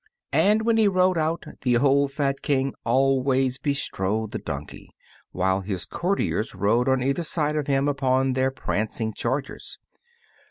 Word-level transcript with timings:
And 0.33 0.63
when 0.63 0.77
he 0.77 0.87
rode 0.87 1.19
out, 1.19 1.45
the 1.61 1.77
old 1.77 2.11
fat 2.11 2.41
King 2.41 2.73
always 2.83 3.59
bestrode 3.59 4.31
the 4.31 4.39
donkey, 4.39 4.89
while 5.31 5.61
his 5.61 5.85
courtiers 5.85 6.55
rode 6.55 6.89
on 6.89 7.03
either 7.03 7.21
side 7.21 7.55
of 7.55 7.67
him 7.67 7.87
upon 7.87 8.33
their 8.33 8.49
prancing 8.49 9.13
chargers. 9.13 9.77